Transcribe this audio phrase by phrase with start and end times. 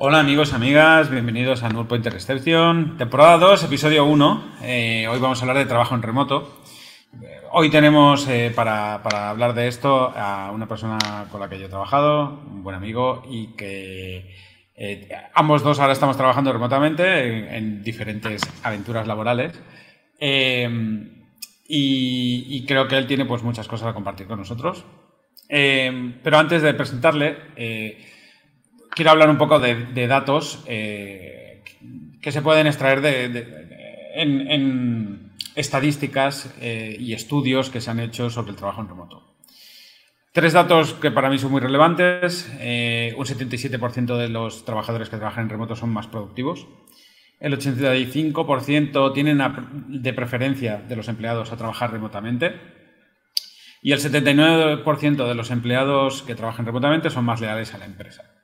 [0.00, 4.58] Hola amigos, amigas, bienvenidos a Null Pointer Reception, temporada 2, episodio 1.
[4.62, 6.62] Eh, hoy vamos a hablar de trabajo en remoto.
[7.50, 8.94] Hoy tenemos eh, para,
[9.28, 10.98] hablar de esto a una persona
[11.32, 14.36] con la que yo he trabajado, un buen amigo, y que
[14.76, 19.60] eh, ambos dos ahora estamos trabajando remotamente en, diferentes aventuras laborales.
[21.66, 24.84] Y, creo que él tiene pues, muchas cosas a compartir con nosotros.
[25.48, 27.36] pero antes de presentarle,
[28.90, 31.62] quiero hablar un poco de, datos eh,
[32.20, 33.04] que se pueden extraer
[34.14, 39.28] en, estadísticas eh, y estudios que se han hecho sobre el trabajo en remoto.
[40.32, 42.48] Tres datos que para mí son muy relevantes.
[42.60, 46.68] Eh, un 77% de los trabajadores que trabajan en remoto son más productivos.
[47.40, 49.42] El 85% tienen
[49.88, 52.54] de preferencia de los empleados a trabajar remotamente.
[53.82, 58.37] Y el 79% de los empleados que trabajan remotamente son más leales a la empresa.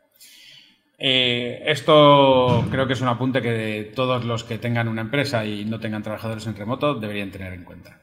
[0.98, 5.64] Eh, esto creo que es un apunte que todos los que tengan una empresa y
[5.64, 8.00] no tengan trabajadores en remoto deberían tener en cuenta.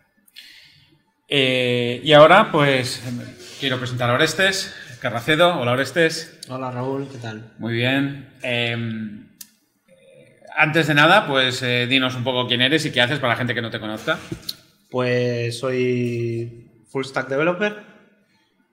[1.28, 3.02] Eh, y ahora, pues,
[3.60, 5.60] quiero presentar a Orestes Carracedo.
[5.60, 6.40] Hola, Orestes.
[6.50, 7.54] Hola, Raúl, ¿qué tal?
[7.58, 8.30] Muy bien.
[8.44, 9.30] Em,
[10.56, 13.38] antes de nada, pues, eh, dinos un poco quién eres y qué haces para la
[13.38, 14.20] gente que no te conozca.
[14.92, 17.78] Pues soy full stack developer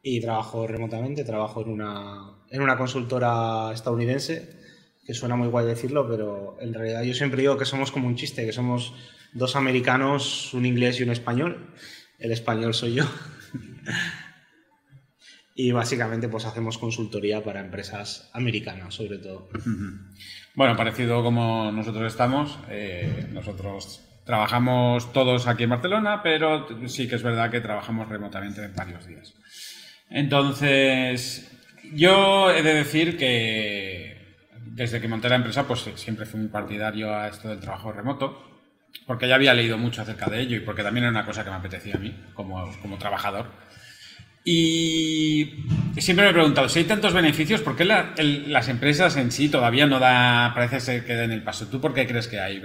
[0.02, 4.56] y trabajo remotamente, trabajo en una en una consultora estadounidense,
[5.04, 8.16] que suena muy guay decirlo, pero en realidad yo siempre digo que somos como un
[8.16, 8.94] chiste, que somos
[9.32, 11.74] dos americanos, un inglés y un español.
[12.18, 13.04] El español soy yo.
[15.54, 19.48] y básicamente pues hacemos consultoría para empresas americanas, sobre todo.
[20.54, 27.16] Bueno, parecido como nosotros estamos, eh, nosotros trabajamos todos aquí en Barcelona, pero sí que
[27.16, 29.34] es verdad que trabajamos remotamente en varios días.
[30.10, 31.57] Entonces,
[31.94, 37.14] yo he de decir que desde que monté la empresa, pues siempre fui muy partidario
[37.14, 38.44] a esto del trabajo remoto,
[39.06, 41.50] porque ya había leído mucho acerca de ello y porque también era una cosa que
[41.50, 43.46] me apetecía a mí como, como trabajador.
[44.44, 45.66] Y
[45.98, 49.86] siempre me he preguntado, si hay tantos beneficios, ¿por qué las empresas en sí todavía
[49.86, 51.66] no da, parece ser que den el paso?
[51.66, 52.60] ¿Tú por qué crees que hay?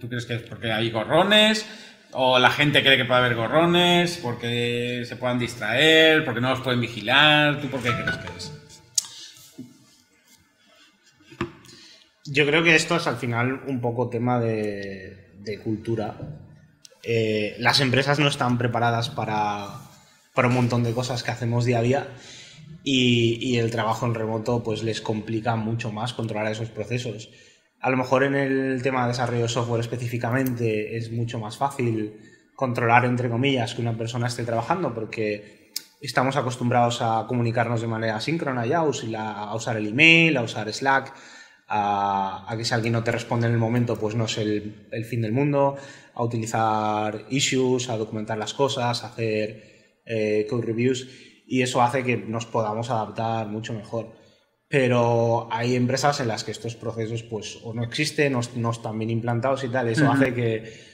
[0.00, 1.64] ¿Tú crees que es porque hay gorrones?
[2.12, 4.18] ¿O la gente cree que puede haber gorrones?
[4.18, 6.24] ¿Porque se puedan distraer?
[6.24, 7.60] ¿Porque no los pueden vigilar?
[7.60, 8.52] ¿Tú por qué crees que es?
[12.26, 16.16] Yo creo que esto es al final un poco tema de, cultura.
[17.02, 19.66] Eh, las empresas no están preparadas para,
[20.36, 22.08] un montón de cosas que hacemos día a día
[22.84, 27.30] y, el trabajo en remoto pues les complica mucho más controlar esos procesos.
[27.82, 32.16] A lo mejor en el tema de desarrollo de software específicamente es mucho más fácil
[32.54, 38.20] controlar, entre comillas, que una persona esté trabajando porque estamos acostumbrados a comunicarnos de manera
[38.20, 41.12] síncrona ya, a usar el email, a usar Slack
[41.66, 45.22] a, que si alguien no te responde en el momento, pues no es el, fin
[45.22, 45.76] del mundo,
[46.14, 51.08] a utilizar issues, a documentar las cosas, a hacer eh, code reviews
[51.48, 54.21] y eso hace que nos podamos adaptar mucho mejor.
[54.72, 59.10] Pero hay empresas en las que estos procesos pues o no existen, no, están bien
[59.10, 60.92] implantados y tal, eso hace que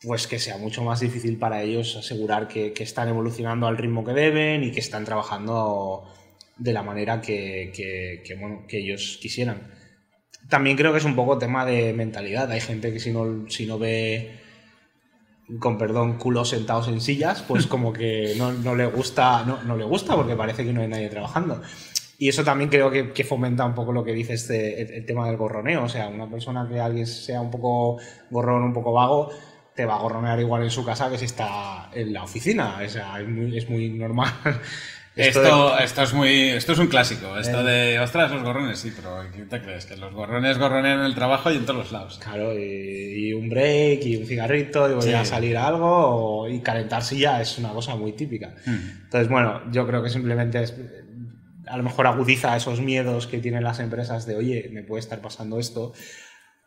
[0.00, 4.12] pues que sea mucho más difícil para ellos asegurar que, están evolucionando al ritmo que
[4.12, 6.08] deben y que están trabajando
[6.56, 9.82] de la manera que, que ellos quisieran
[10.48, 12.50] también creo que es un poco tema de mentalidad.
[12.50, 14.40] Hay gente que si no, si no ve,
[15.58, 19.84] con perdón, culos sentados en sillas, pues como que no, le gusta, no, no, le
[19.84, 21.62] gusta porque parece que no hay nadie trabajando.
[22.18, 25.36] Y eso también creo que, fomenta un poco lo que dice este, el, tema del
[25.36, 25.84] gorroneo.
[25.84, 27.98] O sea, una persona que alguien sea un poco
[28.30, 29.30] gorrón, un poco vago,
[29.74, 32.78] te va a gorronear igual en su casa que si está en la oficina.
[32.84, 34.32] O sea, es muy, es muy normal
[35.16, 37.92] esto, esto, es muy, esto es un clásico, esto eh.
[37.92, 39.84] de, ostras, los gorrones, sí, pero ¿qué te crees?
[39.84, 42.18] Que los gorrones gorronean en el trabajo y en todos los lados.
[42.22, 47.42] Claro, y, un break, y un cigarrito, y voy a salir algo, y calentarse ya
[47.42, 48.54] es una cosa muy típica.
[48.64, 49.02] Hmm.
[49.04, 50.74] Entonces, bueno, yo creo que simplemente es,
[51.72, 55.22] a lo mejor agudiza esos miedos que tienen las empresas de, oye, me puede estar
[55.22, 55.94] pasando esto.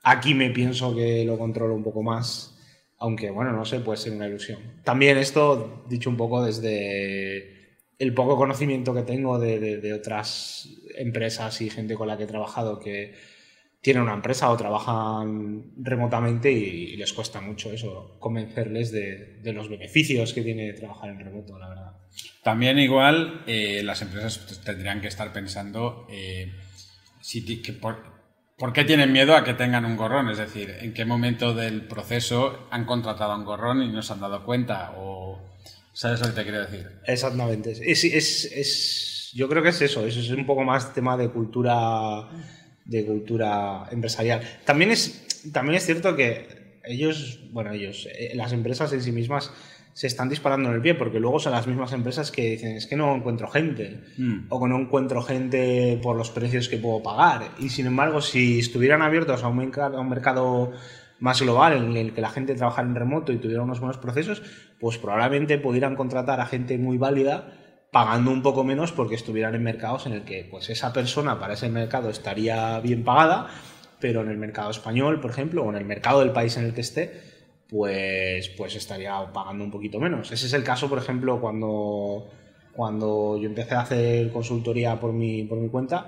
[0.02, 2.58] Aquí me pienso que lo controlo un poco más,
[2.98, 4.82] aunque, bueno, no sé, puede ser una ilusión.
[4.84, 11.70] También esto, dicho un poco desde el poco conocimiento que tengo de, otras empresas y
[11.70, 13.14] gente con la que he trabajado que
[13.82, 20.34] tienen una empresa o trabajan remotamente y, les cuesta mucho eso, convencerles de, los beneficios
[20.34, 21.85] que tiene trabajar en remoto, la verdad.
[22.46, 26.54] También igual eh, las empresas tendrían que estar pensando eh,
[27.82, 31.88] por, qué tienen miedo a que tengan un gorrón, es decir, en qué momento del
[31.88, 35.42] proceso han contratado a un gorrón y no se han dado cuenta o
[35.92, 36.88] ¿Sabes lo que te quiero decir?
[37.08, 37.72] Exactamente.
[37.72, 41.30] Es, es, es, yo creo que es eso, eso es un poco más tema de
[41.30, 42.30] cultura
[42.86, 44.42] de cultura empresarial.
[44.66, 49.52] También es, también es cierto que ellos, bueno, ellos, eh, las empresas en sí mismas
[49.96, 52.86] se están disparando en el pie, porque luego son las mismas empresas que dicen, es
[52.86, 54.48] que no encuentro gente, Mm.
[54.50, 57.44] o que no encuentro gente por los precios que puedo pagar.
[57.60, 60.74] Y sin embargo, si estuvieran abiertos a un mercado, a un mercado
[61.20, 64.44] más global en el que la gente trabajara en remoto y tuviera unos buenos procesos,
[64.82, 67.54] pues probablemente pudieran contratar a gente muy válida
[67.94, 71.54] pagando un poco menos porque estuvieran en mercados en el que pues esa persona para
[71.54, 73.48] ese mercado estaría bien pagada,
[74.02, 76.74] pero en el mercado español, por ejemplo, o en el mercado del país en el
[76.74, 77.35] que esté,
[77.70, 80.32] pues, pues estaría pagando un poquito menos.
[80.32, 82.30] Ese es el caso, por ejemplo, cuando,
[82.74, 86.08] cuando yo empecé a hacer consultoría por mi, por mi cuenta,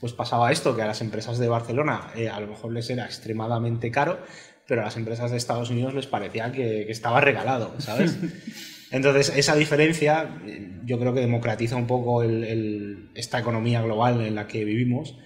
[0.00, 3.04] pues pasaba esto, que a las empresas de Barcelona eh, a lo mejor les era
[3.06, 4.18] extremadamente caro,
[4.66, 8.16] pero a las empresas de Estados Unidos les parecía que, que estaba regalado, ¿sabes?
[8.90, 14.20] Entonces, esa diferencia eh, yo creo que democratiza un poco el- el- esta economía global
[14.20, 15.16] en la que vivimos,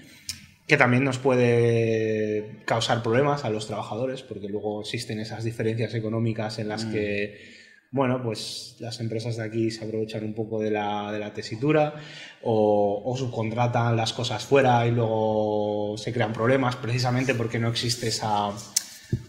[0.68, 6.58] que también nos puede causar problemas a los trabajadores, porque luego existen esas diferencias económicas
[6.58, 6.92] en las Mm.
[6.92, 7.58] que,
[7.90, 11.94] bueno, pues las empresas de aquí se aprovechan un poco de la, de la tesitura
[12.42, 18.08] o, o subcontratan las cosas fuera y luego se crean problemas precisamente porque no existe
[18.08, 18.50] esa,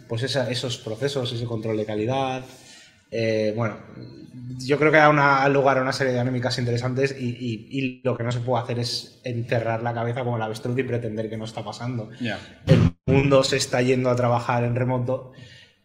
[0.10, 2.44] pues esa- esos procesos, ese control de calidad.
[3.12, 3.78] Eh, bueno,
[4.66, 8.02] yo creo que da una, lugar a una serie de dinámicas interesantes y, y- y
[8.04, 11.30] lo que no se puede hacer es enterrar la cabeza como el avestruz y pretender
[11.30, 12.10] que no está pasando.
[12.68, 15.32] El mundo se está yendo a trabajar en remoto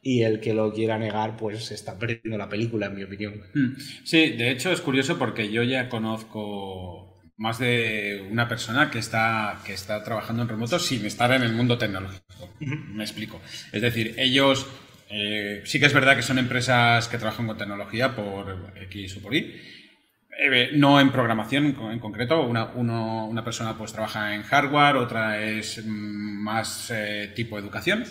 [0.03, 3.35] y el que lo quiera negar pues se está perdiendo la película, en mi opinión.
[3.55, 3.77] Mm.
[4.05, 9.61] Sí, de hecho es curioso porque yo ya conozco más de una persona que está,
[9.67, 12.23] que está trabajando en remoto sin estar en el mundo tecnológico.
[12.61, 13.41] Me explico.
[13.73, 14.67] Es decir, ellos
[15.11, 19.23] eh, sí que es verdad que son empresas que trabajan con tecnología por X o
[19.23, 19.55] por Y.
[20.37, 25.41] Eh, no en programación en, concreto, una, uno- una persona pues trabaja en hardware, otra
[25.41, 28.05] es más eh, tipo educación,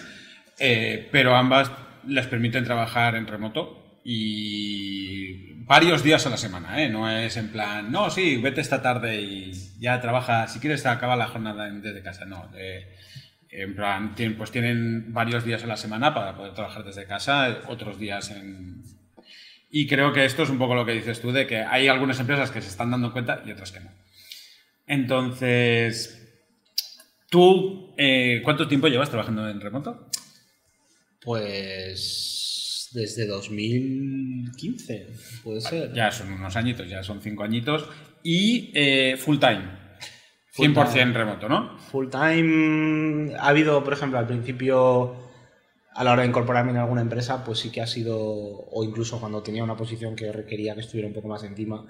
[0.59, 1.69] eh, pero ambas
[2.07, 6.89] les permiten trabajar en remoto y varios días a la semana, ¿eh?
[6.89, 11.15] no es en plan, no, sí, vete esta tarde y ya trabaja, si quieres acaba
[11.17, 12.49] la jornada desde casa, no.
[13.53, 17.61] En plan, tienen, pues tienen varios días a la semana para poder trabajar desde casa,
[17.67, 18.83] otros días en,
[19.75, 22.19] y creo que esto es un poco lo que dices tú, de que hay algunas
[22.19, 23.89] empresas que se están dando cuenta y otras que no.
[24.85, 26.31] Entonces,
[27.27, 30.07] ¿tú eh, cuánto tiempo llevas trabajando en remoto?
[31.19, 35.07] Pues desde 2015,
[35.43, 35.91] puede ser.
[35.91, 37.89] Ya son unos añitos, ya son cinco añitos.
[38.21, 39.82] Y eh, full time.
[40.53, 41.13] Full 100% time.
[41.13, 41.79] remoto, ¿no?
[41.79, 45.15] Full time ha habido, por ejemplo, al principio,
[45.95, 49.19] a la hora de incorporarme en alguna empresa, pues sí que ha sido, o incluso
[49.19, 51.85] cuando tenía una posición que requería que estuviera un poco más encima,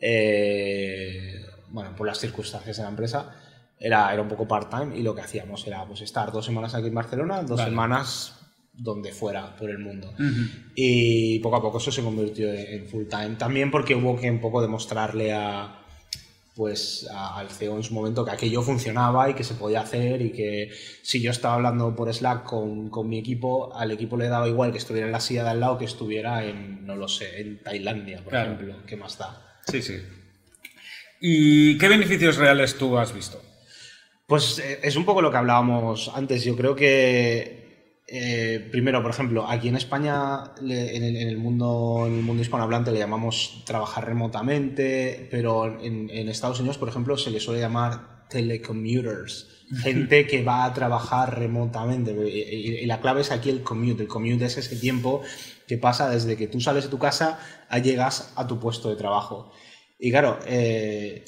[0.00, 3.36] eh, bueno, por las circunstancias de la empresa,
[3.78, 6.88] era, era un poco part-time y lo que hacíamos era pues estar dos semanas aquí
[6.88, 7.70] en Barcelona, dos Vale.
[7.70, 8.38] semanas
[8.72, 10.10] donde fuera por el mundo.
[10.14, 10.70] Ujú.
[10.74, 13.36] Y poco a poco eso se convirtió en en full time.
[13.36, 15.81] También porque hubo que un poco demostrarle a
[16.54, 20.32] pues al CEO en su momento que aquello funcionaba y que se podía hacer y
[20.32, 20.70] que
[21.02, 24.70] si yo estaba hablando por Slack con, con mi equipo, al equipo le daba igual
[24.72, 27.62] que estuviera en la silla de al lado que estuviera en, no lo sé, en
[27.62, 28.52] Tailandia, por Claro.
[28.52, 28.76] ejemplo.
[28.86, 29.60] ¿Qué más da?
[29.66, 29.96] Sí, sí.
[31.20, 33.40] ¿Y qué beneficios reales tú has visto?
[34.26, 36.42] Pues eh, es un poco lo que hablábamos antes.
[36.44, 37.61] Yo creo que
[38.14, 42.22] eh, primero, por ejemplo, aquí en España, le- en el, en el mundo, en el
[42.22, 47.40] mundo hispanohablante le llamamos trabajar remotamente, pero en, en Estados Unidos, por ejemplo, se le
[47.40, 49.48] suele llamar telecommuters,
[49.82, 52.12] gente que va a trabajar remotamente.
[52.12, 54.02] Y, y- y la clave es aquí el commute.
[54.02, 55.22] El commute es ese tiempo
[55.66, 57.38] que pasa desde que tú sales de tu casa
[57.68, 59.52] a llegas a tu puesto de trabajo.
[59.98, 61.24] Y claro, eh,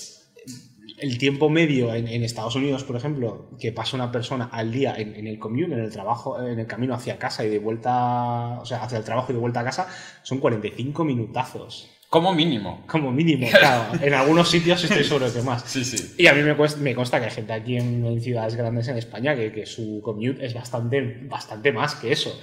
[0.99, 4.95] el tiempo medio en, en Estados Unidos, por ejemplo, que pasa una persona al día
[4.97, 8.59] en, en el commute, en el trabajo, en el camino hacia casa y de vuelta,
[8.61, 9.89] o sea, hacia el trabajo y de vuelta a casa,
[10.23, 11.91] son 45 minutazos.
[12.11, 12.85] Como mínimo.
[12.87, 13.99] Como mínimo, claro.
[14.01, 15.63] En algunos sitios estoy seguro que más.
[15.65, 16.15] Sí, sí.
[16.17, 18.87] Y a mí me, cuesta- me consta que hay gente aquí en, en ciudades grandes
[18.89, 22.39] en España que, que su commute es bastante, bastante más que eso.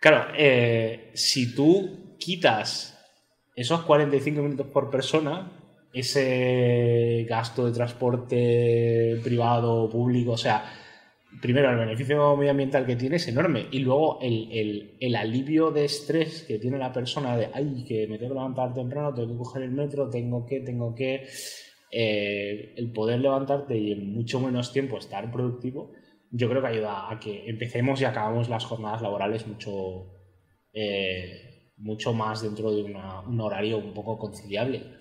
[0.00, 2.98] Claro, eh, si tú quitas
[3.54, 5.52] esos 45 minutos por persona,
[5.92, 10.64] ese gasto de transporte privado, público, o sea,
[11.40, 15.84] primero el beneficio medioambiental que tiene es enorme y luego el, el- el alivio de
[15.84, 19.38] estrés que tiene la persona de, ay, que me tengo que levantar temprano, tengo que
[19.38, 21.26] coger el metro, tengo que, tengo que,
[21.92, 25.92] eh, el poder levantarte y en mucho menos tiempo estar productivo,
[26.30, 30.06] yo creo que ayuda a que empecemos y acabamos las jornadas laborales mucho,
[30.72, 34.99] eh, mucho más dentro de una- un horario un poco conciliable.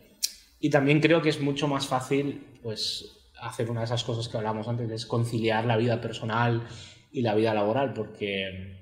[0.60, 4.38] Y también creo que es mucho más fácil, pues, hacer una de esas cosas que
[4.38, 6.68] hablamos antes, es conciliar la vida personal
[7.12, 8.78] y la vida laboral, porque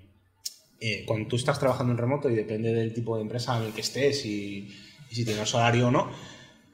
[0.79, 3.73] eh, cuando tú estás trabajando en remoto y depende del tipo de empresa en el
[3.73, 4.69] que estés y,
[5.09, 6.09] y si tienes horario o no,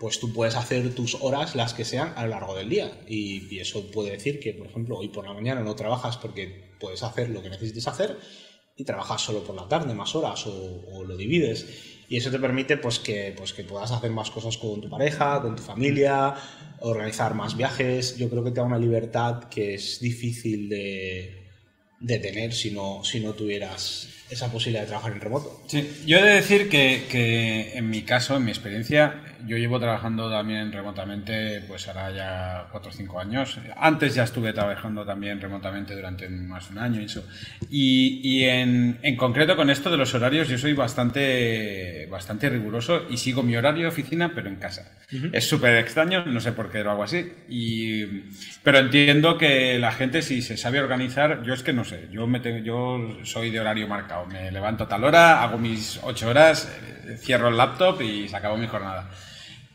[0.03, 2.91] pues tú puedes hacer tus horas las que sean a lo largo del día.
[3.07, 7.03] Y, eso puede decir que, por ejemplo, hoy por la mañana no trabajas porque puedes
[7.03, 8.17] hacer lo que necesites hacer
[8.75, 11.92] y trabajas solo por la tarde, más horas, o lo divides.
[12.09, 15.41] Y eso te permite pues, que, pues, que puedas hacer más cosas con tu pareja,
[15.41, 16.35] con tu familia,
[16.81, 18.17] organizar más viajes.
[18.17, 21.47] Yo creo que te da una libertad que es difícil de,
[21.99, 25.63] de tener si no, si no tuvieras esa posibilidad de trabajar en remoto.
[25.67, 29.79] Sí, yo he de decir que, que, en mi caso, en mi experiencia, yo llevo
[29.79, 33.59] trabajando también remotamente, pues ahora ya 4 o 5 años.
[33.75, 37.25] Antes ya estuve trabajando también remotamente durante más de un año y eso.
[37.69, 43.05] Y, y en, en, concreto con esto de los horarios, yo soy bastante, bastante riguroso
[43.09, 44.97] y sigo mi horario de oficina, pero en casa.
[45.11, 45.29] Uh -huh.
[45.33, 47.31] Es súper extraño, no sé por qué lo hago así.
[47.49, 48.05] Y,
[48.63, 52.27] pero entiendo que la gente, si se sabe organizar, yo es que no sé, yo,
[52.27, 54.22] me tengo, yo soy de horario marcado.
[54.25, 56.71] Me levanto a tal hora, hago mis 8 horas,
[57.17, 59.09] cierro el laptop y se acabó mi jornada.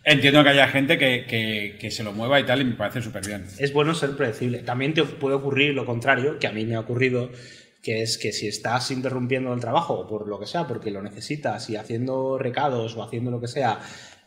[0.05, 3.03] Entiendo que haya gente que, que, que, se lo mueva y tal, y me parece
[3.03, 3.47] súper bien.
[3.59, 4.61] Es bueno ser predecible.
[4.61, 7.31] También te puede ocurrir lo contrario, que a mí me ha ocurrido,
[7.83, 11.69] que es que si estás interrumpiendo el trabajo por lo que sea, porque lo necesitas
[11.69, 13.81] y haciendo recados o haciendo lo que sea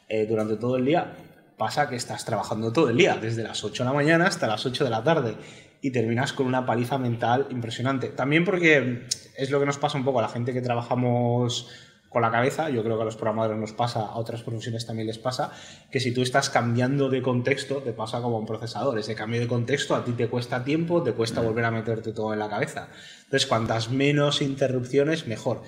[0.08, 1.14] eh, durante todo el día,
[1.58, 4.66] pasa que estás trabajando todo el día, desde las 8 de la mañana hasta las
[4.66, 5.36] 8 de la tarde,
[5.82, 8.10] y terminas con una paliza mental impresionante.
[8.10, 11.70] También porque es lo que nos pasa un poco a la gente que trabajamos
[12.12, 15.08] con la cabeza, yo creo que a los programadores nos pasa, a otras profesiones también
[15.08, 15.54] les pasa,
[15.90, 19.00] que si tú estás cambiando de contexto, te pasa como un procesador.
[19.00, 22.34] Ese cambio de contexto a ti te cuesta tiempo, te cuesta volver a meterte todo
[22.34, 22.90] en la cabeza.
[23.24, 25.62] Entonces, cuantas menos interrupciones, mejor.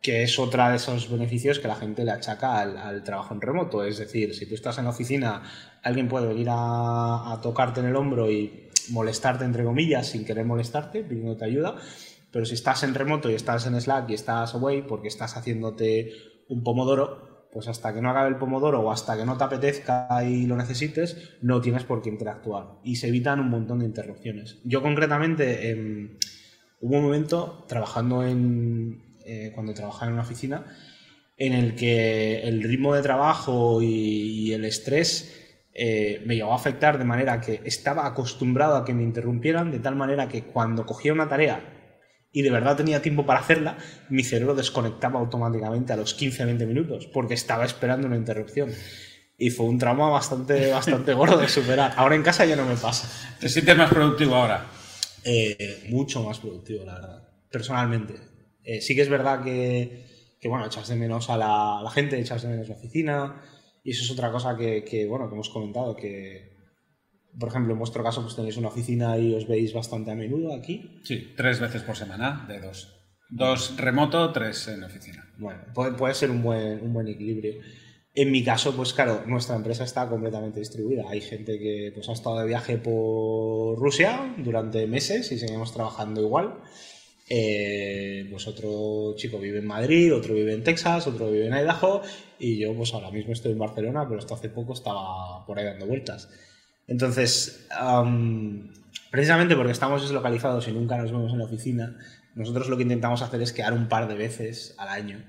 [0.00, 3.40] Que es otra de esos beneficios que la gente le achaca al, al trabajo en
[3.40, 3.82] remoto.
[3.82, 5.42] Es decir, si tú estás en la oficina,
[5.82, 10.44] alguien puede venir a, a tocarte en el hombro y molestarte, entre comillas, sin querer
[10.44, 11.76] molestarte, pidiéndote ayuda
[12.30, 16.12] pero si estás en remoto y estás en Slack y estás away porque estás haciéndote
[16.48, 20.08] un pomodoro, pues hasta que no acabe el pomodoro o hasta que no te apetezca
[20.24, 22.78] y lo necesites, no tienes por qué interactuar.
[22.84, 24.58] Y se evitan un montón de interrupciones.
[24.64, 26.18] Yo concretamente eh,
[26.80, 29.16] hubo un momento trabajando en...
[29.24, 30.64] Eh, cuando trabajaba en una oficina
[31.36, 35.37] en el que el ritmo de trabajo y el estrés
[35.78, 39.78] eh, me llegó a afectar de manera que estaba acostumbrado a que me interrumpieran, de
[39.78, 41.60] tal manera que cuando cogía una tarea
[42.32, 43.78] y de verdad tenía tiempo para hacerla,
[44.10, 48.70] mi cerebro desconectaba automáticamente a los 15-20 minutos porque estaba esperando una interrupción.
[49.38, 51.94] Y fue un trauma bastante, bastante gordo de superar.
[51.96, 53.08] Ahora en casa ya no me pasa.
[53.38, 54.66] ¿Te sientes más productivo ahora?
[55.24, 57.28] Eh, mucho más productivo, la verdad.
[57.50, 58.14] Personalmente.
[58.64, 61.90] Eh, sí que es verdad que, que, bueno, echas de menos a la, a la,
[61.90, 63.42] gente, echas de menos la oficina.
[63.84, 66.56] Y eso es otra cosa que, que bueno, que hemos comentado, que,
[67.38, 70.54] por ejemplo, en vuestro caso, pues tenéis una oficina y os veis bastante a menudo
[70.54, 71.00] aquí.
[71.04, 72.94] Sí, tres veces por semana, de dos.
[73.30, 75.24] Dos remoto, tres en oficina.
[75.38, 77.54] Bueno, puede, puede ser un buen, un buen equilibrio.
[78.14, 81.04] En mi caso, pues claro, nuestra empresa está completamente distribuida.
[81.08, 86.20] Hay gente que pues, ha estado de viaje por Rusia durante meses y seguimos trabajando
[86.22, 86.54] igual.
[87.30, 92.00] Eh, pues otro chico vive en Madrid, otro vive en Texas, otro vive en Idaho
[92.38, 95.64] y yo pues ahora mismo estoy en Barcelona, pero hasta hace poco estaba por ahí
[95.66, 96.30] dando vueltas.
[96.86, 98.72] Entonces, um,
[99.10, 101.98] precisamente porque estamos deslocalizados y nunca nos vemos en la oficina,
[102.34, 105.22] nosotros lo que intentamos hacer es quedar un par de veces al año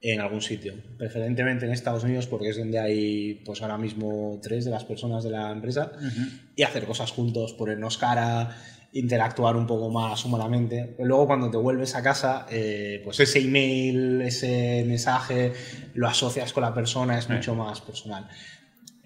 [0.00, 4.66] en algún sitio, preferentemente en Estados Unidos porque es donde hay pues ahora mismo tres
[4.66, 6.40] de las personas de la empresa uh -huh.
[6.54, 8.54] y hacer cosas juntos, ponernos cara,
[8.98, 10.96] interactuar un poco más humanamente.
[10.98, 15.52] Luego cuando te vuelves a casa, eh, pues ese email, ese mensaje,
[15.94, 18.28] lo asocias con la persona, es mucho más personal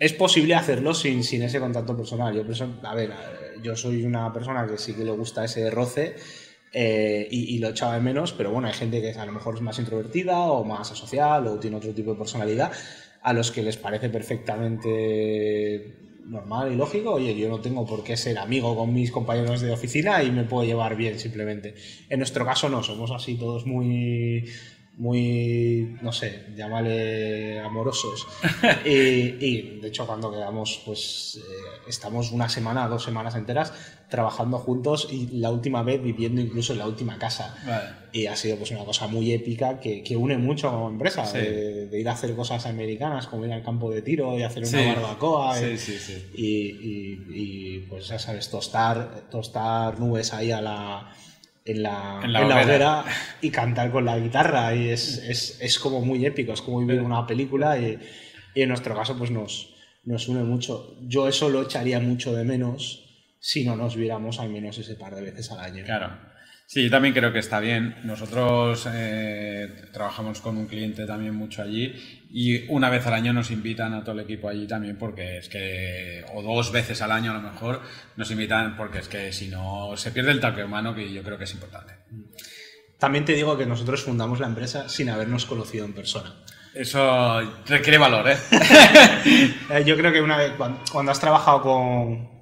[0.01, 2.35] es posible hacerlo sin, sin ese contacto personal.
[2.35, 2.43] Yo,
[2.83, 3.13] a ver,
[3.63, 6.17] yo soy una persona que sí que le gusta ese roce
[6.73, 9.57] eh, y, y, lo echaba de menos, pero bueno, hay gente que a lo mejor
[9.57, 12.73] es más introvertida o más asocial o tiene otro tipo de personalidad
[13.23, 17.13] a los que les parece perfectamente normal y lógico.
[17.13, 20.45] Oye, yo no tengo por qué ser amigo con mis compañeros de oficina y me
[20.45, 21.75] puedo llevar bien simplemente.
[22.09, 24.45] En nuestro caso no, somos así todos muy
[25.01, 28.27] muy, no sé, llámale amorosos.
[28.85, 33.73] y, y, de hecho cuando quedamos, pues eh, estamos una semana, dos semanas enteras
[34.11, 37.57] trabajando juntos y la última vez viviendo incluso en la última casa.
[37.67, 37.89] Vale.
[38.13, 41.39] Y ha sido pues una cosa muy épica que, que une mucho como empresa, sí.
[41.39, 44.65] de, de, ir a hacer cosas americanas, como ir al campo de tiro y hacer
[44.65, 44.87] una sí.
[44.87, 45.57] barbacoa.
[45.57, 46.31] Sí, sí.
[46.35, 51.15] Y, y, y, pues ya sabes, tostar, tostar nubes ahí a la
[51.71, 53.05] en la, en la, en la hoguera.
[53.41, 57.01] y cantar con la guitarra y es, es, es, como muy épico, es como vivir
[57.01, 57.99] una película y,
[58.55, 59.75] y, en nuestro caso pues nos,
[60.05, 60.97] nos une mucho.
[61.03, 63.07] Yo eso lo echaría mucho de menos
[63.39, 65.85] si no nos viéramos al menos ese par de veces al año.
[65.85, 66.30] Claro.
[66.73, 67.97] Sí, yo también creo que está bien.
[68.05, 71.93] Nosotros eh, trabajamos con un cliente también mucho allí
[72.31, 75.49] y una vez al año nos invitan a todo el equipo allí también porque es
[75.49, 77.83] que, o dos veces al año a lo mejor,
[78.15, 81.37] nos invitan porque es que si no se pierde el toque humano que yo creo
[81.37, 81.93] que es importante.
[83.01, 86.37] También te digo que nosotros fundamos la empresa sin habernos conocido en persona.
[86.73, 88.37] Eso requiere valor, ¿eh?
[89.71, 89.83] ¿eh?
[89.85, 90.53] yo creo que una vez,
[90.93, 92.40] cuando has trabajado con,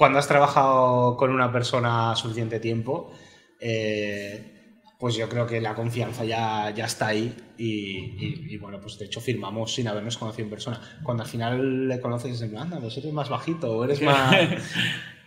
[0.00, 3.12] cuando has trabajado con una persona suficiente tiempo,
[3.60, 9.04] eh, pues yo creo que la confianza ya, ya está ahí y, bueno, pues de
[9.04, 10.80] hecho firmamos sin habernos conocido en persona.
[11.02, 14.34] Cuando al final le conoces, dices, anda, pues eres más bajito o eres más...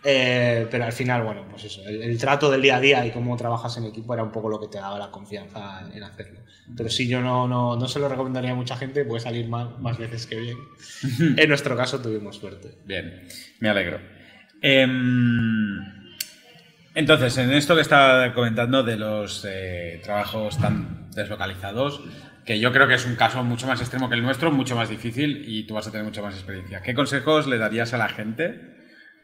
[0.05, 3.37] Eh, pero al final, bueno, pues eso, el, trato del día a día y cómo
[3.37, 6.41] trabajas en equipo era un poco lo que te daba la confianza en hacerlo.
[6.75, 9.79] Pero sí, yo no, no, no se lo recomendaría a mucha gente, puede salir más,
[9.79, 10.57] más veces que bien.
[11.37, 12.79] en nuestro caso tuvimos suerte.
[12.83, 13.25] Bien,
[13.61, 14.22] me alegro.
[14.65, 15.83] Em,
[16.95, 22.01] entonces, en esto que estaba comentando de los eh, trabajos tan deslocalizados,
[22.45, 24.87] que yo creo que es un caso mucho más extremo que el nuestro, mucho más
[24.87, 26.81] difícil y tú vas a tener mucha más experiencia.
[26.81, 28.77] ¿Qué consejos le darías a la gente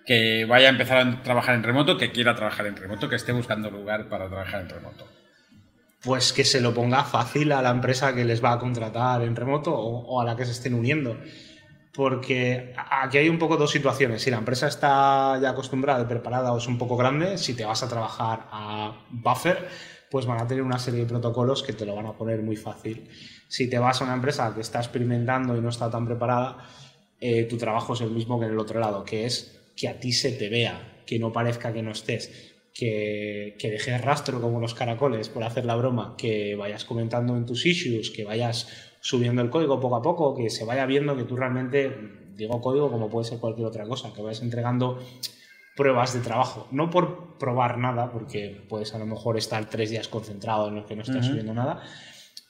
[0.06, 3.32] que vaya a empezar a trabajar en remoto, que quiera trabajar en remoto, que esté
[3.32, 5.08] buscando lugar para trabajar en remoto?
[6.02, 9.38] Pues que se lo ponga fácil a la empresa que les va a contratar en
[9.38, 11.18] remoto o a la que se estén uniendo
[12.00, 14.22] porque aquí hay un poco dos situaciones.
[14.22, 17.66] Si la empresa está ya acostumbrada y preparada o es un poco grande, si te
[17.66, 19.68] vas a trabajar a buffer,
[20.10, 22.56] pues van a tener una serie de protocolos que te lo van a poner muy
[22.56, 23.10] fácil.
[23.50, 26.70] Si te vas a una empresa que está experimentando y no está tan preparada,
[27.20, 30.00] eh, tu trabajo es el mismo que en el otro lado, que es que a
[30.00, 34.62] ti se te vea, que no parezca que no estés, que, que dejes rastro como
[34.62, 39.42] los caracoles por hacer la broma, que vayas comentando en tus issues, que vayas subiendo
[39.42, 41.96] el código poco a poco, que se vaya viendo que tú realmente,
[42.36, 45.00] digo código como puede ser cualquier otra cosa, que vayas entregando
[45.76, 50.10] pruebas de trabajo, no por probar nada, porque puedes a lo mejor estar tres días
[50.10, 51.82] concentrado en lo que no estás subiendo nada,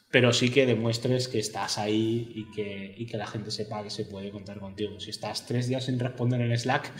[0.10, 3.92] pero sí que demuestres que estás ahí y que, y que la gente sepa que
[3.92, 5.00] se puede contar contigo.
[5.00, 6.92] Si estás tres días sin responder en Slack,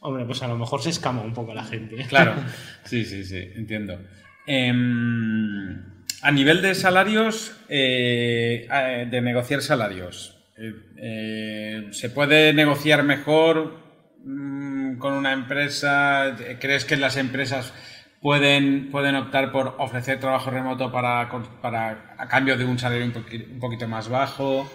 [0.00, 1.96] hombre, pues a lo mejor se escama un poco la gente.
[2.08, 2.34] Claro,
[2.84, 3.98] sí, sí, sí, entiendo.
[4.46, 8.68] Em, a nivel de salarios, eh,
[9.10, 13.78] de negociar salarios, eh, eh, ¿se puede negociar mejor
[14.24, 16.36] mm, con una empresa?
[16.60, 17.72] ¿Crees que las empresas
[18.20, 21.30] pueden, pueden optar por ofrecer trabajo remoto para,
[21.62, 24.70] para a cambio de un salario un, poquito más bajo?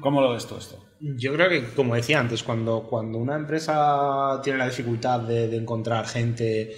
[0.00, 0.84] ¿Cómo lo ves todo esto?
[1.00, 6.06] Yo creo que, como decía antes, cuando, cuando una empresa tiene la dificultad de encontrar
[6.06, 6.76] gente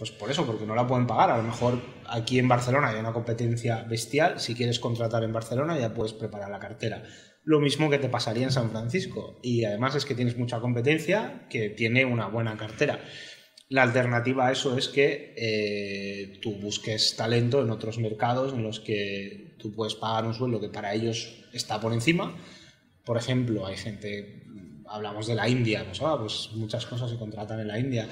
[0.00, 1.30] pues por eso, porque no la pueden pagar.
[1.30, 4.40] A lo mejor aquí en Barcelona hay una competencia bestial.
[4.40, 7.02] Si quieres contratar en Barcelona ya puedes preparar la cartera.
[7.44, 9.38] Lo mismo que te pasaría en San Francisco.
[9.42, 12.98] Y además es que tienes mucha competencia que tiene una buena cartera.
[13.68, 18.80] La alternativa a eso es que eh, tú busques talento en otros mercados en los
[18.80, 22.38] que tú puedes pagar un sueldo que para ellos está por encima.
[23.04, 24.44] Por ejemplo, hay gente,
[24.88, 28.08] hablamos de la India, pues, ah, pues muchas cosas se contratan en la India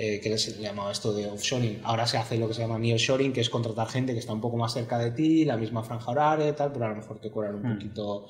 [0.00, 1.80] eh, que se llamaba esto de offshoring.
[1.82, 4.40] Ahora se hace lo que se llama nearshoring, que es contratar gente que está un
[4.40, 7.20] poco más cerca de ti, la misma franja horaria y tal, pero a lo mejor
[7.20, 7.74] te cobran un, hmm.
[7.74, 8.28] poquito,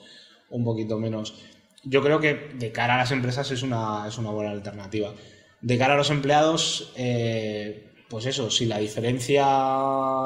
[0.48, 1.34] un poquito menos.
[1.84, 5.12] Yo creo que de cara a las empresas es una, es una buena alternativa.
[5.60, 9.44] De cara a los empleados, eh, pues eso, si la diferencia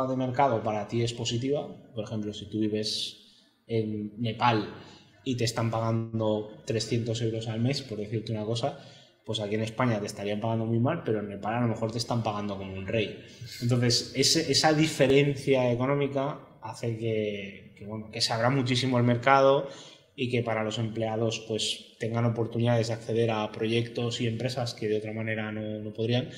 [0.09, 3.17] de mercado para ti es positiva, por ejemplo, si tú vives
[3.67, 4.73] en Nepal
[5.25, 8.79] y te están pagando 300 euros al mes, por decirte una cosa,
[9.25, 11.93] pues aquí en España te estarían pagando muy mal, pero en Nepal a lo mejor
[11.93, 13.25] te están pagando como un rey.
[13.61, 19.69] Entonces, esa diferencia económica hace que, bueno, que se abra muchísimo el mercado
[20.15, 24.89] y que para los empleados pues tengan oportunidades de acceder a proyectos y empresas que
[24.89, 26.29] de otra manera no, podrían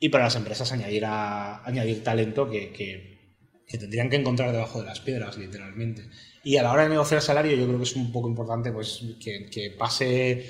[0.00, 3.14] y para las empresas añadir, a, añadir talento que, que,
[3.78, 6.02] tendrían que encontrar debajo de las piedras literalmente
[6.42, 9.02] y a la hora de negociar salario yo creo que es un poco importante pues
[9.22, 10.44] que, que pase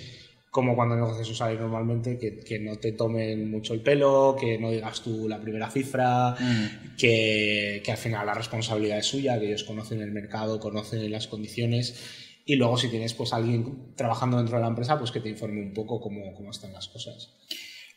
[0.54, 4.70] como cuando negocias un salario normalmente, que, no te tomen mucho el pelo, que no
[4.70, 6.94] digas tú la primera cifra, mm.
[6.96, 12.38] que, al final la responsabilidad es suya, que ellos conocen el mercado, conocen las condiciones.
[12.46, 15.60] Y luego si tienes pues alguien trabajando dentro de la empresa, pues que te informe
[15.60, 17.34] un poco cómo, cómo están las cosas.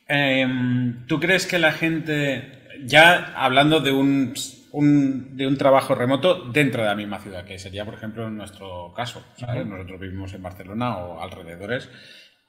[0.07, 2.41] Em, ¿Tú crees que la gente,
[2.83, 7.85] ya hablando de un, de un trabajo remoto dentro de la misma ciudad, que sería
[7.85, 11.87] por ejemplo en nuestro caso, nosotros vivimos en Barcelona o alrededores,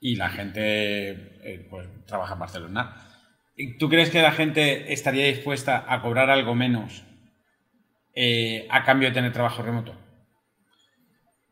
[0.00, 1.10] y la gente
[1.42, 2.96] eh, pues, trabaja en Barcelona.
[3.78, 7.02] ¿Tú crees que la gente estaría dispuesta a cobrar algo menos
[8.14, 9.94] eh, a cambio de tener trabajo remoto?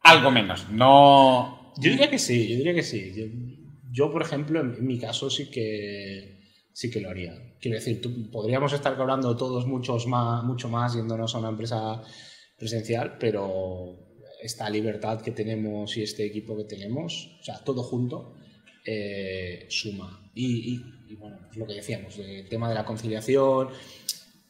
[0.02, 3.12] Algo menos, no, Yo diría que sí, yo diría que sí.
[3.90, 6.38] Yo, por ejemplo, en, mi caso sí que,
[6.72, 7.34] sí que lo haría.
[7.60, 12.02] Quiero decir, podríamos estar hablando todos muchos más, mucho más yéndonos a una empresa
[12.56, 13.96] presencial, pero
[14.40, 18.35] esta libertad que tenemos y este equipo que tenemos, o sea, todo junto,
[18.86, 20.30] eh, suma.
[20.34, 20.78] Y,
[21.18, 23.68] bueno, pues lo que decíamos, el tema de la conciliación.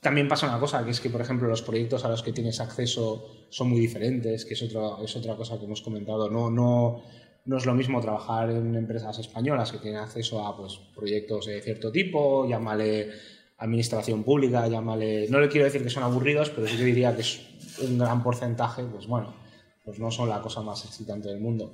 [0.00, 2.60] También pasa una cosa, que es que, por ejemplo, los proyectos a los que tienes
[2.60, 6.30] acceso son muy diferentes, que es otra, es otra cosa que hemos comentado.
[6.30, 7.02] No, no,
[7.46, 11.60] no es lo mismo trabajar en empresas españolas que tienen acceso a pues, proyectos de
[11.62, 13.10] cierto tipo, llámale
[13.58, 15.28] administración pública, llámale...
[15.28, 17.40] No le quiero decir que son aburridos, pero sí que diría que es
[17.80, 19.34] un gran porcentaje, pues bueno,
[19.84, 21.72] pues no son la cosa más excitante del mundo.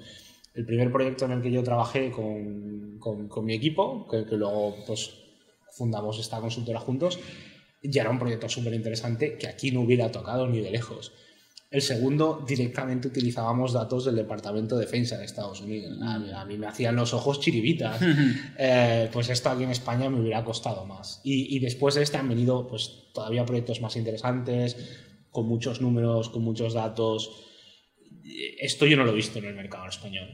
[0.55, 4.77] El primer proyecto en el que yo trabajé con, con, mi equipo, que, que, luego
[4.87, 5.11] pues
[5.71, 7.19] fundamos esta consultora juntos,
[7.83, 11.13] ya era un proyecto súper interesante que aquí no hubiera tocado ni de lejos.
[11.73, 15.99] El segundo, directamente utilizábamos datos del Departamento de Defensa de Estados Unidos.
[16.03, 17.99] A, mí me hacían los ojos chiribitas.
[18.59, 21.21] Eh, pues esto aquí en España me hubiera costado más.
[21.25, 24.77] Y, y, después de este han venido pues, todavía proyectos más interesantes,
[25.31, 27.31] con muchos números, con muchos datos.
[28.59, 30.29] Esto yo no lo he visto en el mercado español.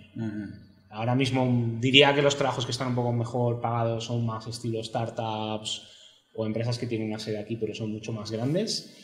[0.91, 4.83] Ahora mismo diría que los trabajos que están un poco mejor pagados son más estilo
[4.83, 5.89] startups
[6.35, 8.97] o empresas que tienen una sede aquí pero son mucho más grandes.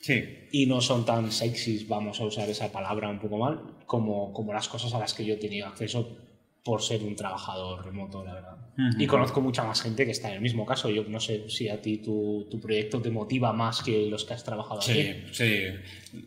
[0.00, 0.22] Sí.
[0.52, 4.52] Y no son tan sexys, vamos a usar esa palabra un poco mal, como, como
[4.52, 6.16] las cosas a las que yo he tenido acceso
[6.66, 8.56] por ser un trabajador remoto, la verdad.
[8.98, 10.90] Y conozco mucha más gente que está en el mismo caso.
[10.90, 14.34] Yo no sé si a ti tu, tu proyecto te motiva más que los que
[14.34, 15.22] has trabajado sí, aquí.
[15.30, 15.68] Sí,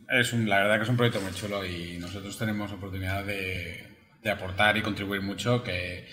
[0.08, 3.84] es un, la verdad que es un proyecto muy chulo y nosotros tenemos oportunidad de,
[4.22, 5.62] de aportar y contribuir mucho.
[5.62, 6.06] Que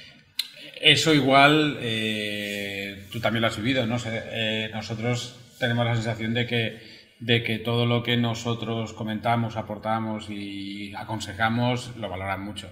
[0.82, 3.96] eso igual eh, tú también lo has vivido, ¿no?
[4.06, 6.82] eh, nosotros tenemos la sensación de que,
[7.22, 12.70] de que todo lo que nosotros comentamos, aportamos y aconsejamos lo valoran mucho.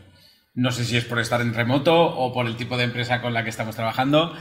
[0.55, 3.33] No sé si es por estar en remoto o por el tipo de empresa con
[3.33, 4.33] la que estamos trabajando,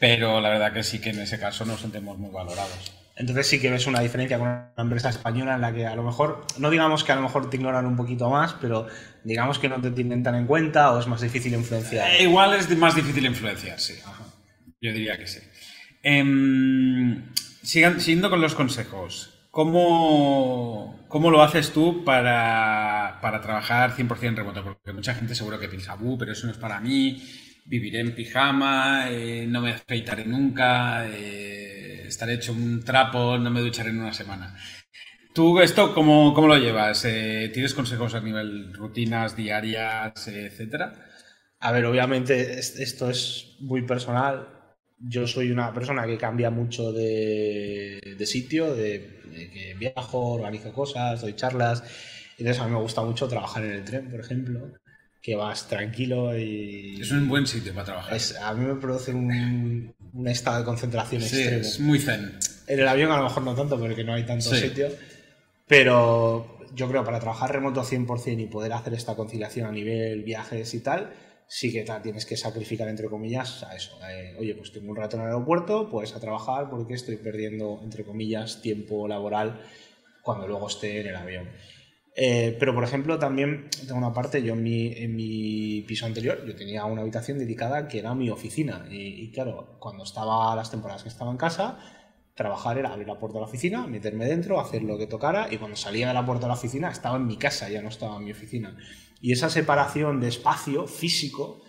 [0.00, 2.92] pero la verdad que sí que en ese caso nos sentimos muy valorados.
[3.16, 6.02] Entonces sí que ves una diferencia con una empresa española en la que a lo
[6.02, 8.86] mejor, no digamos que a lo mejor te ignoran un poquito más, pero
[9.24, 12.10] digamos que no te tienen tan en cuenta o es más difícil influenciar.
[12.12, 13.94] Eh, igual es más difícil influenciar, sí.
[14.80, 15.40] Yo diría que sí.
[16.02, 24.64] Em, siguiendo con los consejos, ¿Cómo, ¿Cómo, lo haces tú para, para trabajar 100% remoto?
[24.64, 27.22] Porque mucha gente seguro que piensa, pero eso no es para mí,
[27.66, 33.60] viviré en pijama, eh, no me afeitaré nunca, eh, estaré hecho un trapo, no me
[33.60, 34.56] ducharé en una semana.
[35.34, 37.04] ¿Tú esto cómo, cómo lo llevas?
[37.04, 40.94] Eh, ¿Tienes consejos a nivel rutinas diarias, etcétera?
[41.60, 44.61] A ver, obviamente esto es muy personal.
[45.04, 49.20] Yo soy una persona que cambia mucho de, de sitio, de
[49.52, 51.82] que viajo, organizo cosas, doy charlas.
[52.38, 54.72] Entonces a mí me gusta mucho trabajar en el tren, por ejemplo,
[55.20, 57.00] que vas tranquilo y...
[57.00, 58.18] Es un buen sitio para trabajar.
[58.42, 61.62] a mí me produce un, un estado de concentración sí, extremo.
[61.62, 62.38] es muy zen.
[62.66, 64.92] En el avión a lo mejor no tanto, porque no hay tantos sitio sitios.
[65.66, 70.74] Pero yo creo para trabajar remoto 100% y poder hacer esta conciliación a nivel viajes
[70.74, 71.10] y tal,
[71.54, 73.98] sí que tienes que sacrificar, entre comillas, a eso.
[74.08, 77.78] Eh, oye, pues tengo un rato en el aeropuerto, pues a trabajar porque estoy perdiendo,
[77.84, 79.60] entre comillas, tiempo laboral
[80.22, 81.50] cuando luego esté en el avión.
[82.16, 86.42] Eh, pero, por ejemplo, también tengo una parte, yo en mi, en mi, piso anterior,
[86.46, 88.86] yo tenía una habitación dedicada que era mi oficina.
[88.90, 92.01] Y, y, claro, cuando estaba las temporadas que estaba en casa,
[92.34, 95.58] trabajar era abrir la puerta de la oficina, meterme dentro, hacer lo que tocara y
[95.58, 98.16] cuando salía de la puerta de la oficina estaba en mi casa, ya no estaba
[98.16, 98.76] en mi oficina.
[99.20, 101.62] Y esa separación de espacio físico,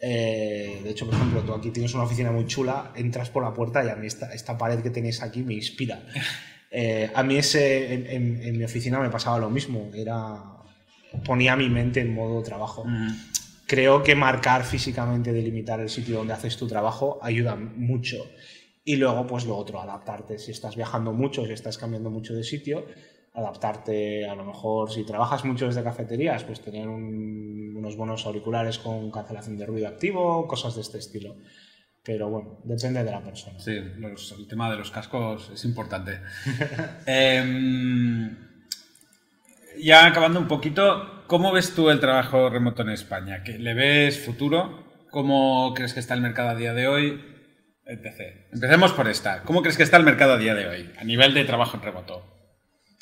[0.00, 3.52] eh, de hecho, por ejemplo, tú aquí tienes una oficina muy chula, entras por la
[3.52, 6.02] puerta y a mí esta, esta pared que tenéis aquí me inspira.
[6.76, 10.42] Eh, a mí ese, en, mi oficina me pasaba lo mismo, era
[11.24, 12.84] ponía mi mente en modo trabajo.
[13.66, 18.28] Creo que marcar físicamente, delimitar el sitio donde haces tu trabajo ayuda mucho.
[18.84, 20.38] Y luego, pues lo otro, adaptarte.
[20.38, 22.84] Si estás viajando mucho, si estás cambiando mucho de sitio,
[23.32, 29.10] adaptarte, a lo mejor si trabajas mucho desde cafeterías, pues tener unos buenos auriculares con
[29.10, 31.36] cancelación de ruido activo, cosas de este estilo.
[32.02, 33.58] Pero bueno, depende de la persona.
[33.58, 36.20] Sí, el tema de los cascos es importante.
[37.06, 38.36] Em,
[39.80, 43.42] ya acabando un poquito, ¿cómo ves tú el trabajo remoto en España?
[43.46, 44.84] ¿Le ves futuro?
[45.10, 47.33] ¿Cómo crees que está el mercado a día de hoy?
[47.86, 49.42] Empecemos por esta.
[49.42, 51.82] ¿Cómo crees que está el mercado a día de hoy, a nivel de trabajo en
[51.82, 52.22] remoto?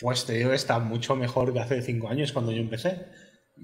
[0.01, 3.07] Pues te digo que está mucho mejor que hace cinco años cuando yo empecé.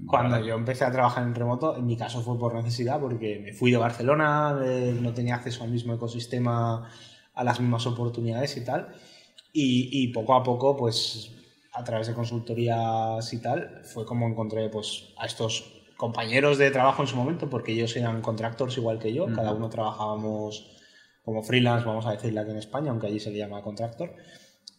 [0.07, 3.51] Cuando yo empecé a trabajar en remoto, en mi caso fue por necesidad, porque me
[3.51, 6.89] fui de Barcelona, no tenía acceso al mismo ecosistema,
[7.33, 8.95] a las mismas oportunidades y tal.
[9.51, 11.31] Y, poco a poco, pues
[11.73, 15.65] a través de consultorías y tal, fue como encontré pues, a estos
[15.97, 19.69] compañeros de trabajo en su momento, porque ellos eran contractors igual que yo, cada uno
[19.69, 20.78] trabajábamos
[21.23, 24.15] como freelance, vamos a decirle aquí en España, aunque allí se le llama contractor,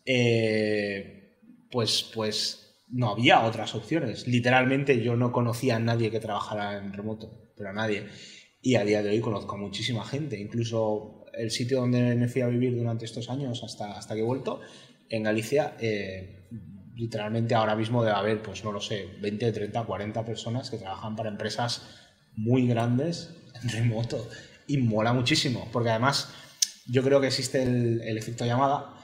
[0.05, 1.39] eh,
[1.71, 4.27] pues, pues no había otras opciones.
[4.27, 8.07] Literalmente yo no conocía a nadie que trabajara en remoto, pero a nadie.
[8.63, 12.43] Y a día de hoy conozco a muchísima gente, incluso el sitio donde me fui
[12.43, 14.61] a vivir durante estos años hasta, hasta que he vuelto,
[15.09, 16.49] en Galicia, eh,
[16.95, 21.17] literalmente ahora mismo debe haber, pues no lo sé, 20, 30, 40 personas que trabajan
[21.17, 21.83] para empresas
[22.37, 24.29] muy grandes en remoto.
[24.73, 26.29] Y mola muchísimo, porque además
[26.87, 28.95] yo creo que existe el, el efecto llamada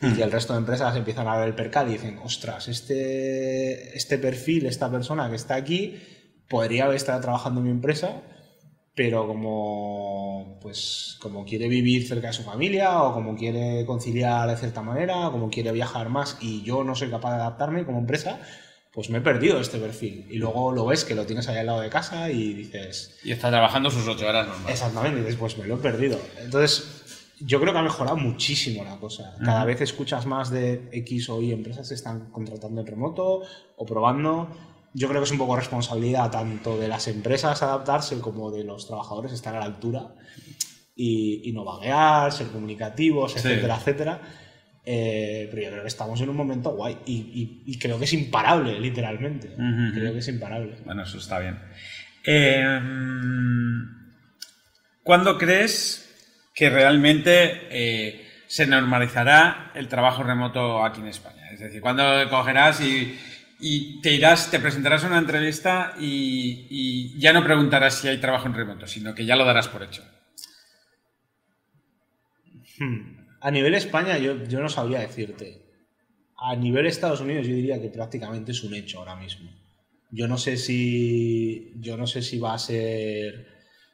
[0.00, 0.22] y Hmm.
[0.22, 4.66] el resto de empresas empiezan a ver el percal y dicen, ostras, este, este perfil,
[4.66, 5.96] esta persona que está aquí,
[6.48, 8.20] podría estar trabajando en mi empresa,
[8.96, 14.56] pero como, pues, como quiere vivir cerca de su familia o como quiere conciliar de
[14.56, 17.98] cierta manera o como quiere viajar más y yo no soy capaz de adaptarme como
[18.00, 18.40] empresa,
[18.92, 20.26] pues me he perdido este perfil.
[20.30, 23.32] Y luego lo ves que lo tienes ahí al lado de casa y dices, Y
[23.32, 24.70] está trabajando sus ocho horas normal.
[24.70, 26.18] Exactamente, y después me lo he perdido.
[26.40, 29.34] Entonces, yo creo que ha mejorado muchísimo la cosa.
[29.44, 29.66] Cada Ujú.
[29.68, 33.42] vez escuchas más de X o Y empresas que están contratando en remoto
[33.76, 34.48] o probando.
[34.94, 38.86] Yo creo que es un poco responsabilidad tanto de las empresas adaptarse como de los
[38.86, 40.14] trabajadores estar a la altura
[40.94, 43.38] y, y no vaguear, ser comunicativos, Sí.
[43.38, 44.20] etcétera, etcétera.
[44.84, 48.04] Eh, pero yo creo que estamos en un momento guay y, y- y creo que
[48.04, 49.48] es imparable, literalmente.
[49.94, 50.76] Creo que es imparable.
[50.84, 51.58] Bueno, eso está bien.
[52.24, 52.78] Eh,
[55.02, 56.08] ¿Cuándo crees
[56.54, 61.50] que realmente eh, se normalizará el trabajo remoto aquí en España?
[61.52, 63.18] Es decir, ¿cuándo cogerás y,
[63.60, 68.18] y te irás, te presentarás a una entrevista y, y ya no preguntarás si hay
[68.18, 70.02] trabajo en remoto, sino que ya lo darás por hecho?
[72.78, 73.21] Hmm.
[73.42, 75.66] A nivel España yo, yo no sabría decirte.
[76.36, 79.50] A nivel Estados Unidos yo diría que prácticamente es un hecho ahora mismo.
[80.12, 83.48] Yo no sé si yo no sé si va a ser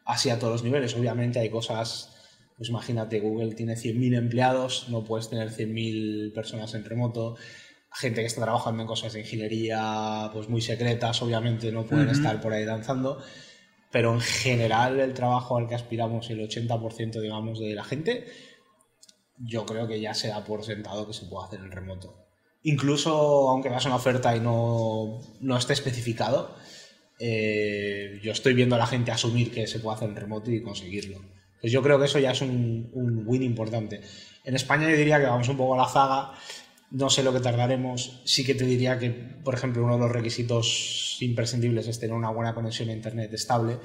[0.05, 0.95] así a todos los niveles.
[0.95, 2.15] Obviamente hay cosas,
[2.59, 7.37] pues imagínate, Google tiene 100.000 empleados, no puedes tener 100.000 personas en remoto.
[7.91, 12.39] Gente que está trabajando en cosas de ingeniería pues muy secretas, obviamente no pueden estar
[12.43, 13.23] por ahí danzando.
[13.91, 18.27] Pero en general el trabajo al que aspiramos el 80% digamos de la gente
[19.39, 22.27] yo creo que ya se da por sentado que se puede hacer en remoto.
[22.63, 26.57] Incluso aunque veas una oferta y no, no esté especificado,
[27.19, 30.63] eh, yo estoy viendo a la gente asumir que se puede hacer en remoto y
[30.63, 31.21] conseguirlo.
[31.61, 34.01] Pues yo creo que eso ya es un, un win importante.
[34.45, 36.33] En España yo diría que vamos un poco a la zaga,
[36.91, 40.13] no sé lo que tardaremos, sí que te diría que, por ejemplo, uno de los
[40.13, 43.79] requisitos imprescindibles es tener una buena conexión a Internet estable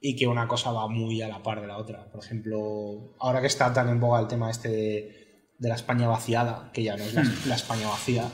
[0.00, 2.10] y que una cosa va muy a la par de la otra.
[2.12, 6.06] Por ejemplo, ahora que está tan en boga el tema este de, de la España
[6.08, 8.24] vaciada, que ya no es la, la España vacía,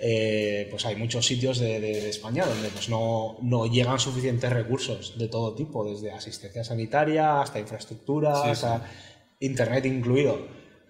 [0.00, 4.50] eh, pues hay muchos sitios de, de- de España donde pues no, no llegan suficientes
[4.52, 8.82] recursos de todo tipo, desde asistencia sanitaria hasta infraestructura, Sí, hasta
[9.40, 10.38] internet incluido.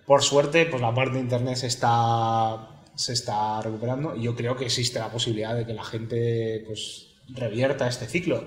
[0.06, 4.56] Por suerte, pues la parte de internet se está, se está recuperando y yo creo
[4.56, 8.46] que existe la posibilidad de que la gente pues revierta este ciclo.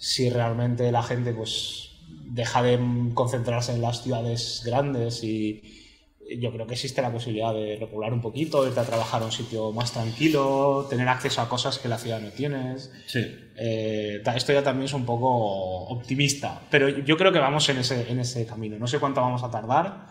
[0.00, 1.90] Si realmente la gente pues
[2.24, 2.80] deja de
[3.14, 5.62] concentrarse en las ciudades grandes y
[6.38, 9.32] yo creo que existe la posibilidad de repoblar un poquito, irte a trabajar a un
[9.32, 12.90] sitio más tranquilo, tener acceso a cosas que la ciudad no tienes.
[13.06, 13.20] Sí.
[13.56, 15.28] Eh, esto ya también es un poco
[15.88, 18.78] optimista, pero yo creo que vamos en ese, en ese camino.
[18.78, 20.06] No sé cuánto vamos a tardar,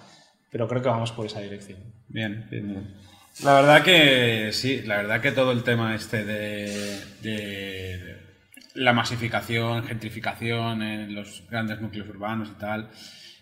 [0.52, 1.80] pero creo que vamos por esa dirección.
[2.08, 2.96] Bien, bien, bien.
[3.44, 8.19] La verdad que sí, la verdad que todo el tema este de, de
[8.76, 12.90] la masificación, gentrificación en los grandes núcleos urbanos y tal,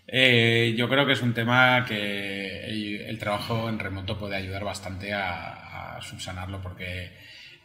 [0.08, 2.66] eh, yo creo que es un tema que
[3.10, 7.10] el, trabajo en remoto puede ayudar bastante a, subsanarlo porque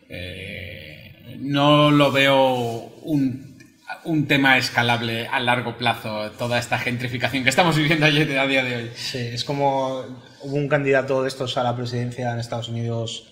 [0.08, 2.54] eh, no lo veo
[3.02, 3.58] un,
[4.04, 8.10] un tema escalable a largo plazo, toda esta gentrificación que estamos viviendo a
[8.46, 8.90] día de hoy.
[8.94, 10.02] Sí, es como
[10.42, 13.28] hubo un candidato de estos a la presidencia en Estados Unidos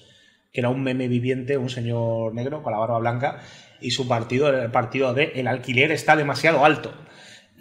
[0.53, 3.41] que era un meme viviente, un señor negro con la barba blanca,
[3.81, 6.93] y su partido el partido de el alquiler está demasiado alto.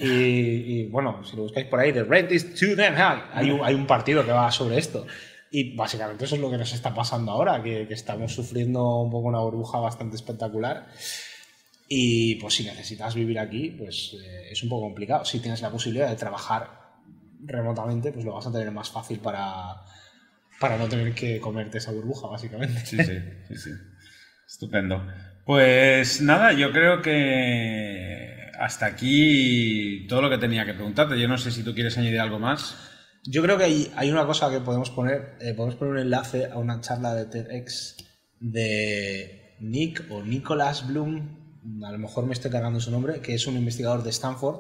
[0.02, 3.22] Y, bueno, si lo buscáis por ahí, the rent is too damn high.
[3.34, 5.06] Hay un, hay un partido que va sobre esto.
[5.52, 9.12] Y básicamente eso es lo que nos está pasando ahora, que, que estamos sufriendo un
[9.12, 10.88] poco una burbuja bastante espectacular.
[11.90, 15.26] Y pues si necesitas vivir aquí, pues eh, es un poco complicado.
[15.26, 16.70] Si tienes la posibilidad de trabajar
[17.44, 19.82] remotamente, pues lo vas a tener más fácil para,
[20.60, 22.86] para no tener que comerte esa burbuja, básicamente.
[22.86, 23.72] Sí, sí, sí, sí.
[24.48, 25.04] Estupendo.
[25.50, 31.20] Pues nada, yo creo que hasta aquí todo lo que tenía que preguntarte.
[31.20, 32.76] Yo no sé si tú quieres añadir algo más.
[33.26, 36.52] Yo creo que hay, hay una cosa que podemos poner, eh, podemos poner un enlace
[36.52, 37.98] a una charla de TEDx
[38.40, 43.48] de Nick o Nicholas Bloom, a lo mejor me estoy cargando su nombre, que es
[43.48, 44.60] un investigador de Stanford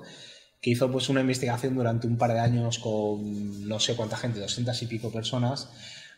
[0.59, 4.39] que hizo pues una investigación durante un par de años con no sé cuánta gente,
[4.39, 5.69] 200 y pico personas,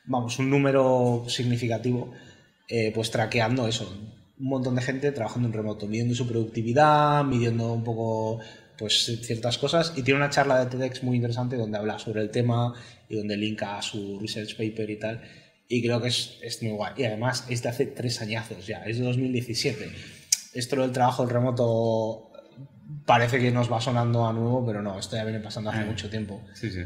[0.06, 2.14] vamos, un número significativo,
[2.70, 3.94] eh, pues traqueando eso,
[4.41, 8.39] un montón de gente trabajando en remoto, midiendo su productividad, midiendo un poco
[8.77, 9.93] pues ciertas cosas.
[9.95, 12.73] Y tiene una charla de TEDx muy interesante donde habla sobre el tema
[13.08, 15.21] y donde linka a su research paper y tal.
[15.67, 16.93] Y creo que es, es muy guay.
[16.97, 19.91] Y además es de hace tres añazos ya, es de 2017
[20.54, 22.30] esto del trabajo remoto
[23.06, 25.86] parece que nos va sonando a nuevo pero no, esto ya viene pasando hace Eh.
[25.86, 26.41] mucho tiempo.
[26.54, 26.82] Sí, sí.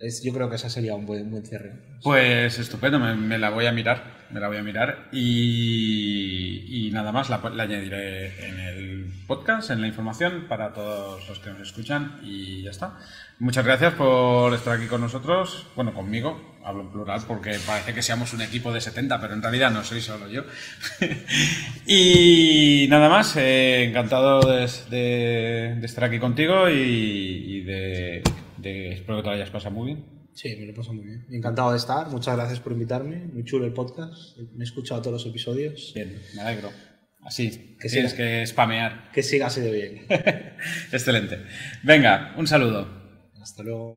[0.00, 1.72] Yo creo que ese sería un buen, buen cierre
[2.04, 7.28] Pues estupendo, me, la voy a mirar, me la voy a mirar y, nada más,
[7.28, 12.62] la, añadiré en el podcast, en la información para todos los que nos escuchan y
[12.62, 12.96] ya está.
[13.40, 18.02] Muchas gracias por estar aquí con nosotros, bueno, conmigo, hablo en plural porque parece que
[18.02, 20.44] seamos un equipo de 70, pero en realidad no soy solo yo.
[21.86, 24.64] y nada más, eh, encantado de,
[25.82, 28.22] estar aquí contigo y de,
[28.60, 30.04] de- espero que te lo hayas pasado muy bien.
[30.34, 31.26] Sí, me lo paso muy bien.
[31.30, 32.08] Encantado de estar.
[32.10, 33.16] Muchas gracias por invitarme.
[33.26, 34.36] Muy chulo el podcast.
[34.54, 35.92] Me he escuchado todos los episodios.
[35.94, 36.70] Bien, me alegro.
[37.22, 38.24] Así, Que tienes siga.
[38.24, 39.10] que spamear.
[39.12, 40.06] Que siga así de bien.
[40.92, 41.38] Excelente.
[41.82, 42.86] Venga, un saludo.
[43.42, 43.96] Hasta luego.